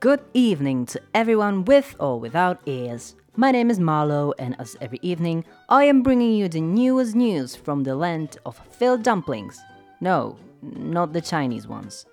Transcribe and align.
Good 0.00 0.22
evening 0.32 0.86
to 0.86 1.00
everyone 1.12 1.66
with 1.66 1.94
or 2.00 2.18
without 2.18 2.62
ears. 2.64 3.16
My 3.36 3.50
name 3.50 3.70
is 3.70 3.78
Marlo, 3.78 4.32
and 4.38 4.56
as 4.58 4.74
every 4.80 4.98
evening, 5.02 5.44
I 5.68 5.84
am 5.84 6.02
bringing 6.02 6.32
you 6.32 6.48
the 6.48 6.62
newest 6.62 7.14
news 7.14 7.54
from 7.54 7.82
the 7.82 7.94
land 7.94 8.38
of 8.46 8.58
filled 8.70 9.02
dumplings. 9.02 9.60
No, 10.00 10.38
not 10.62 11.12
the 11.12 11.20
Chinese 11.20 11.68
ones. 11.68 12.06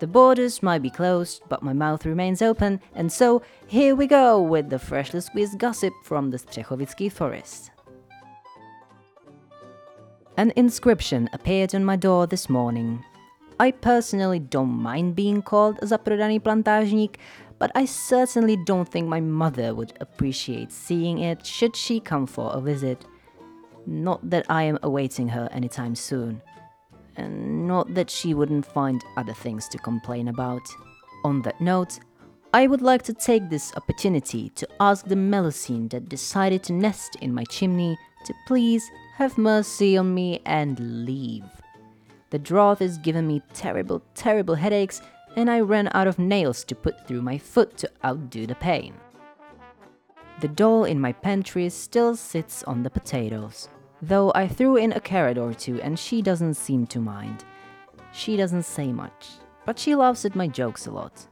The 0.00 0.08
borders 0.08 0.64
might 0.64 0.82
be 0.82 0.90
closed, 0.90 1.42
but 1.48 1.62
my 1.62 1.72
mouth 1.72 2.04
remains 2.04 2.42
open, 2.42 2.80
and 2.92 3.12
so 3.12 3.40
here 3.68 3.94
we 3.94 4.08
go 4.08 4.42
with 4.42 4.68
the 4.68 4.80
freshly 4.80 5.20
squeezed 5.20 5.60
gossip 5.60 5.94
from 6.02 6.30
the 6.30 6.38
Střechovicki 6.38 7.12
forest. 7.12 7.70
An 10.36 10.52
inscription 10.56 11.30
appeared 11.32 11.72
on 11.72 11.84
my 11.84 11.94
door 11.94 12.26
this 12.26 12.48
morning. 12.48 13.04
I 13.62 13.70
personally 13.70 14.40
don't 14.40 14.74
mind 14.82 15.14
being 15.14 15.40
called 15.40 15.78
a 15.82 15.86
zaprodaný 15.86 16.42
plantážník, 16.42 17.14
but 17.60 17.70
I 17.76 17.84
certainly 17.84 18.56
don't 18.56 18.88
think 18.90 19.06
my 19.06 19.20
mother 19.20 19.72
would 19.72 19.92
appreciate 20.00 20.72
seeing 20.72 21.20
it 21.20 21.46
should 21.46 21.76
she 21.76 22.00
come 22.00 22.26
for 22.26 22.50
a 22.50 22.60
visit. 22.60 23.06
Not 23.86 24.18
that 24.28 24.50
I 24.50 24.64
am 24.64 24.80
awaiting 24.82 25.28
her 25.28 25.48
anytime 25.52 25.94
soon. 25.94 26.42
And 27.14 27.68
not 27.68 27.94
that 27.94 28.10
she 28.10 28.34
wouldn't 28.34 28.66
find 28.66 29.00
other 29.16 29.32
things 29.32 29.68
to 29.68 29.78
complain 29.78 30.26
about. 30.26 30.66
On 31.22 31.40
that 31.42 31.60
note, 31.60 32.00
I 32.52 32.66
would 32.66 32.82
like 32.82 33.04
to 33.04 33.14
take 33.14 33.48
this 33.48 33.72
opportunity 33.76 34.50
to 34.58 34.66
ask 34.80 35.06
the 35.06 35.14
Melusine 35.14 35.88
that 35.90 36.08
decided 36.08 36.64
to 36.64 36.72
nest 36.72 37.14
in 37.22 37.32
my 37.32 37.44
chimney 37.44 37.96
to 38.26 38.34
please 38.48 38.82
have 39.18 39.38
mercy 39.38 39.96
on 39.96 40.12
me 40.12 40.42
and 40.46 41.06
leave. 41.06 41.46
The 42.32 42.38
drought 42.38 42.80
is 42.80 42.96
giving 42.96 43.26
me 43.26 43.42
terrible, 43.52 44.00
terrible 44.14 44.54
headaches, 44.54 45.02
and 45.36 45.50
I 45.50 45.60
ran 45.60 45.90
out 45.92 46.06
of 46.06 46.18
nails 46.18 46.64
to 46.64 46.74
put 46.74 47.06
through 47.06 47.20
my 47.20 47.36
foot 47.36 47.76
to 47.76 47.90
outdo 48.02 48.46
the 48.46 48.54
pain. 48.54 48.94
The 50.40 50.48
doll 50.48 50.84
in 50.84 50.98
my 50.98 51.12
pantry 51.12 51.68
still 51.68 52.16
sits 52.16 52.62
on 52.62 52.84
the 52.84 52.88
potatoes, 52.88 53.68
though 54.00 54.32
I 54.34 54.48
threw 54.48 54.76
in 54.76 54.92
a 54.92 55.00
carrot 55.00 55.36
or 55.36 55.52
two 55.52 55.78
and 55.82 55.98
she 55.98 56.22
doesn't 56.22 56.54
seem 56.54 56.86
to 56.86 57.00
mind. 57.00 57.44
She 58.12 58.38
doesn't 58.38 58.64
say 58.64 58.92
much, 58.92 59.28
but 59.66 59.78
she 59.78 59.94
laughs 59.94 60.24
at 60.24 60.34
my 60.34 60.48
jokes 60.48 60.86
a 60.86 60.90
lot. 60.90 61.28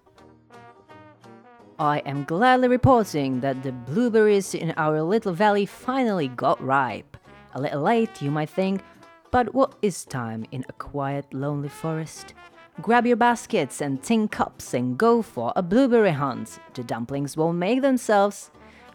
I 1.78 2.00
am 2.00 2.24
gladly 2.24 2.68
reporting 2.68 3.40
that 3.40 3.62
the 3.62 3.72
blueberries 3.72 4.54
in 4.54 4.74
our 4.76 5.00
little 5.00 5.32
valley 5.32 5.64
finally 5.64 6.28
got 6.28 6.62
ripe. 6.62 7.16
A 7.54 7.60
little 7.60 7.80
late, 7.80 8.20
you 8.20 8.30
might 8.30 8.50
think, 8.50 8.82
but 9.30 9.54
what 9.54 9.74
is 9.82 10.04
time 10.04 10.44
in 10.50 10.64
a 10.68 10.72
quiet, 10.72 11.32
lonely 11.32 11.68
forest? 11.68 12.34
Grab 12.80 13.06
your 13.06 13.16
baskets 13.16 13.80
and 13.80 14.02
tin 14.02 14.28
cups 14.28 14.74
and 14.74 14.96
go 14.96 15.22
for 15.22 15.52
a 15.54 15.62
blueberry 15.62 16.12
hunt. 16.12 16.58
The 16.74 16.82
dumplings 16.82 17.36
won't 17.36 17.58
make 17.58 17.82
themselves. 17.82 18.50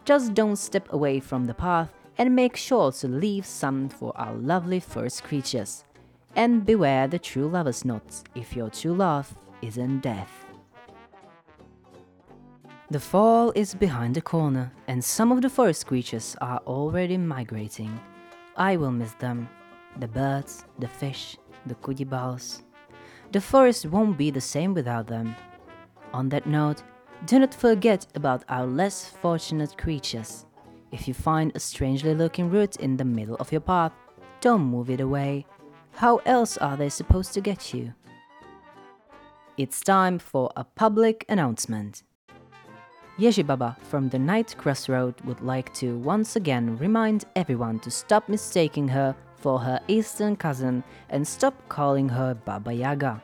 Just 0.06 0.34
don't 0.34 0.56
step 0.56 0.92
away 0.92 1.20
from 1.20 1.46
the 1.46 1.54
path 1.54 1.94
and 2.18 2.36
make 2.36 2.56
sure 2.56 2.92
to 2.92 3.08
leave 3.08 3.46
some 3.46 3.90
for 3.90 4.12
our 4.16 4.34
lovely 4.34 4.80
first 4.80 5.24
creatures. 5.24 5.84
And 6.36 6.66
beware 6.66 7.08
the 7.08 7.20
true 7.20 7.48
lover's 7.48 7.86
knot 7.86 8.24
if 8.34 8.56
your 8.56 8.70
true 8.70 8.94
love 8.94 9.36
isn't 9.62 10.02
death. 10.02 10.46
The 12.92 13.00
fall 13.00 13.52
is 13.56 13.74
behind 13.74 14.16
the 14.16 14.22
corner, 14.22 14.72
and 14.88 15.04
some 15.04 15.32
of 15.32 15.42
the 15.42 15.50
forest 15.50 15.88
creatures 15.88 16.36
are 16.40 16.62
already 16.68 17.18
migrating. 17.18 18.00
I 18.56 18.78
will 18.78 18.92
miss 18.92 19.14
them, 19.14 19.50
the 20.00 20.08
birds, 20.08 20.66
the 20.80 20.88
fish, 20.88 21.38
the 21.66 21.76
kudibals. 21.76 22.62
The 23.32 23.42
forest 23.42 23.86
won't 23.88 24.18
be 24.18 24.32
the 24.32 24.42
same 24.42 24.74
without 24.74 25.08
them. 25.08 25.36
On 26.14 26.30
that 26.30 26.46
note, 26.46 26.84
do 27.26 27.40
not 27.40 27.54
forget 27.54 28.06
about 28.16 28.44
our 28.50 28.66
less 28.66 29.10
fortunate 29.10 29.78
creatures. 29.78 30.46
If 30.92 31.08
you 31.08 31.14
find 31.14 31.52
a 31.56 31.60
strangely 31.60 32.14
looking 32.14 32.50
root 32.50 32.78
in 32.78 32.98
the 32.98 33.06
middle 33.06 33.36
of 33.38 33.52
your 33.52 33.62
path, 33.62 33.92
don't 34.42 34.62
move 34.62 34.90
it 34.90 35.02
away. 35.02 35.46
How 35.94 36.18
else 36.26 36.58
are 36.58 36.78
they 36.78 36.90
supposed 36.90 37.34
to 37.34 37.42
get 37.42 37.74
you? 37.74 37.94
It's 39.58 39.80
time 39.80 40.20
for 40.20 40.52
a 40.56 40.64
public 40.64 41.26
announcement. 41.30 42.04
Ježibaba 43.18 43.80
from 43.80 44.10
the 44.10 44.20
Night 44.20 44.56
Crossroad 44.58 45.20
would 45.22 45.40
like 45.40 45.74
to 45.76 45.98
once 46.00 46.36
again 46.36 46.78
remind 46.78 47.24
everyone 47.38 47.80
to 47.80 47.90
stop 47.90 48.28
mistaking 48.28 48.90
her 48.90 49.16
for 49.46 49.60
her 49.60 49.80
eastern 49.88 50.36
cousin 50.36 50.84
and 51.12 51.28
stop 51.28 51.54
calling 51.70 52.10
her 52.10 52.34
Baba 52.34 52.74
Yaga. 52.74 53.22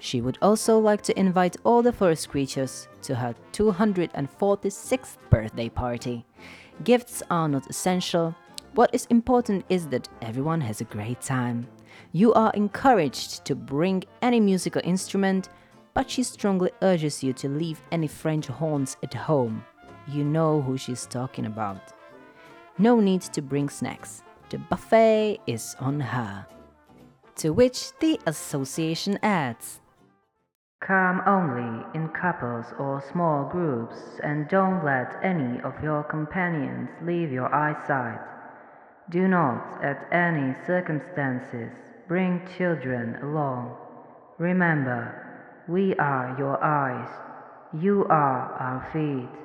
She 0.00 0.20
would 0.20 0.36
also 0.42 0.80
like 0.80 1.00
to 1.02 1.16
invite 1.16 1.56
all 1.62 1.80
the 1.80 1.92
forest 1.92 2.28
creatures 2.28 2.88
to 3.02 3.14
her 3.14 3.36
246th 3.52 5.16
birthday 5.30 5.68
party. 5.68 6.26
Gifts 6.82 7.22
are 7.30 7.48
not 7.48 7.70
essential. 7.70 8.34
What 8.74 8.92
is 8.92 9.06
important 9.10 9.64
is 9.68 9.86
that 9.90 10.08
everyone 10.22 10.60
has 10.60 10.80
a 10.80 10.90
great 10.96 11.20
time. 11.20 11.68
You 12.10 12.32
are 12.32 12.50
encouraged 12.54 13.44
to 13.44 13.54
bring 13.54 14.02
any 14.22 14.40
musical 14.40 14.82
instrument, 14.82 15.50
but 15.94 16.10
she 16.10 16.24
strongly 16.24 16.72
urges 16.82 17.22
you 17.22 17.32
to 17.34 17.48
leave 17.48 17.80
any 17.92 18.08
French 18.08 18.48
horns 18.48 18.96
at 19.04 19.14
home. 19.14 19.64
You 20.08 20.24
know 20.24 20.62
who 20.62 20.76
she's 20.76 21.06
talking 21.06 21.46
about. 21.46 21.92
No 22.76 22.98
need 22.98 23.22
to 23.22 23.40
bring 23.40 23.68
snacks. 23.68 24.24
The 24.54 24.60
buffet 24.70 25.40
is 25.48 25.74
on 25.80 25.98
her. 25.98 26.46
To 27.38 27.52
which 27.52 27.90
the 27.98 28.20
association 28.24 29.18
adds 29.20 29.80
Come 30.80 31.22
only 31.26 31.84
in 31.92 32.10
couples 32.10 32.66
or 32.78 33.02
small 33.10 33.48
groups 33.50 33.96
and 34.22 34.46
don't 34.48 34.84
let 34.84 35.18
any 35.24 35.60
of 35.62 35.82
your 35.82 36.04
companions 36.04 36.88
leave 37.02 37.32
your 37.32 37.52
eyesight. 37.52 38.20
Do 39.10 39.26
not, 39.26 39.82
at 39.82 40.06
any 40.12 40.54
circumstances, 40.68 41.72
bring 42.06 42.46
children 42.56 43.16
along. 43.24 43.76
Remember, 44.38 45.66
we 45.68 45.96
are 45.96 46.36
your 46.38 46.62
eyes, 46.62 47.10
you 47.82 48.06
are 48.08 48.52
our 48.60 48.88
feet. 48.92 49.43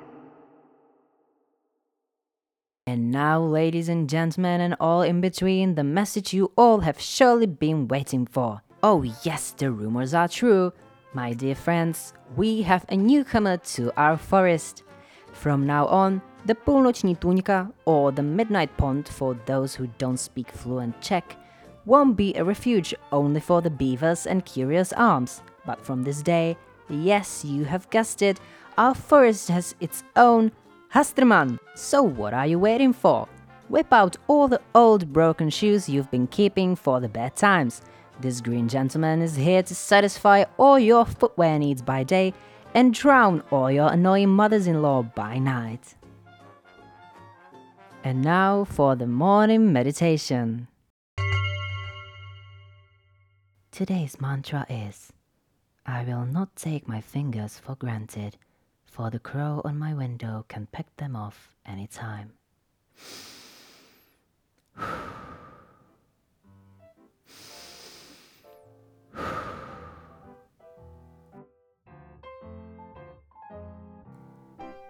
And 2.90 3.12
now, 3.12 3.38
ladies 3.40 3.88
and 3.88 4.10
gentlemen, 4.10 4.60
and 4.60 4.74
all 4.80 5.02
in 5.02 5.20
between, 5.20 5.76
the 5.76 5.84
message 5.84 6.34
you 6.34 6.50
all 6.56 6.80
have 6.80 7.00
surely 7.00 7.46
been 7.46 7.86
waiting 7.86 8.26
for. 8.26 8.62
Oh, 8.82 9.04
yes, 9.22 9.54
the 9.56 9.70
rumors 9.70 10.12
are 10.12 10.26
true. 10.26 10.72
My 11.14 11.32
dear 11.32 11.54
friends, 11.54 12.14
we 12.36 12.62
have 12.62 12.84
a 12.88 12.96
newcomer 12.96 13.58
to 13.58 13.92
our 13.96 14.16
forest. 14.16 14.82
From 15.32 15.64
now 15.64 15.86
on, 15.86 16.20
the 16.46 16.56
Půlnoční 16.56 17.16
Tůňka, 17.16 17.70
or 17.84 18.10
the 18.10 18.22
Midnight 18.22 18.76
Pond 18.76 19.08
for 19.08 19.36
those 19.46 19.76
who 19.76 19.86
don't 19.98 20.18
speak 20.18 20.50
fluent 20.50 21.00
Czech, 21.00 21.36
won't 21.86 22.16
be 22.16 22.34
a 22.34 22.42
refuge 22.42 22.92
only 23.12 23.40
for 23.40 23.62
the 23.62 23.70
beavers 23.70 24.26
and 24.26 24.44
curious 24.44 24.92
arms. 24.94 25.42
But 25.64 25.80
from 25.80 26.02
this 26.02 26.22
day, 26.22 26.56
yes, 26.88 27.44
you 27.44 27.66
have 27.66 27.88
guessed 27.90 28.20
it, 28.20 28.40
our 28.76 28.96
forest 28.96 29.48
has 29.48 29.76
its 29.78 30.02
own 30.16 30.50
Hastrman, 30.92 31.60
so 31.76 32.02
what 32.02 32.34
are 32.34 32.48
you 32.48 32.58
waiting 32.58 32.92
for? 32.92 33.28
Whip 33.68 33.92
out 33.92 34.16
all 34.26 34.48
the 34.48 34.60
old 34.74 35.12
broken 35.12 35.48
shoes 35.48 35.88
you've 35.88 36.10
been 36.10 36.26
keeping 36.26 36.74
for 36.74 36.98
the 36.98 37.08
bad 37.08 37.36
times. 37.36 37.82
This 38.20 38.40
green 38.40 38.68
gentleman 38.68 39.22
is 39.22 39.36
here 39.36 39.62
to 39.62 39.72
satisfy 39.72 40.42
all 40.58 40.80
your 40.80 41.04
footwear 41.04 41.60
needs 41.60 41.80
by 41.80 42.02
day 42.02 42.34
and 42.74 42.92
drown 42.92 43.44
all 43.52 43.70
your 43.70 43.92
annoying 43.92 44.30
mothers 44.30 44.66
in 44.66 44.82
law 44.82 45.02
by 45.02 45.38
night. 45.38 45.94
And 48.02 48.20
now 48.20 48.64
for 48.64 48.96
the 48.96 49.06
morning 49.06 49.72
meditation. 49.72 50.66
Today's 53.70 54.20
mantra 54.20 54.66
is 54.68 55.12
I 55.86 56.02
will 56.02 56.26
not 56.26 56.56
take 56.56 56.88
my 56.88 57.00
fingers 57.00 57.60
for 57.64 57.76
granted 57.76 58.36
for 58.90 59.08
the 59.08 59.20
crow 59.20 59.62
on 59.64 59.78
my 59.78 59.94
window 59.94 60.44
can 60.48 60.66
pick 60.72 60.96
them 60.96 61.14
off 61.14 61.54
any 61.64 61.86
time. 61.86 62.32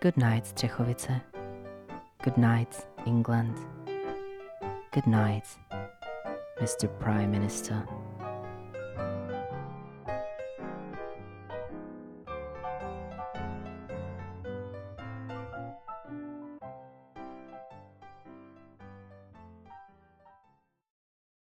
Good 0.01 0.17
night, 0.17 0.45
Střechovice. 0.45 1.21
Good 2.23 2.39
night, 2.39 2.75
England. 3.07 3.59
Good 4.93 5.07
night, 5.07 5.45
Mr. 6.59 6.89
Prime 6.99 7.31
Minister. 7.31 7.87